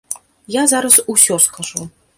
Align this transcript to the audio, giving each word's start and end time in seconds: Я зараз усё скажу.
Я 0.55 0.63
зараз 0.71 0.99
усё 1.15 1.39
скажу. 1.49 1.89